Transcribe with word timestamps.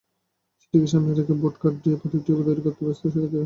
সেটিকে 0.59 0.87
সামনে 0.93 1.11
রেখে 1.11 1.33
বোর্ড, 1.41 1.55
কাঠ 1.61 1.73
দিয়ে 1.83 1.99
প্রতীকটি 2.01 2.31
তৈরি 2.39 2.61
করতে 2.65 2.81
ব্যস্ত 2.85 3.01
শিক্ষার্থীরা। 3.03 3.39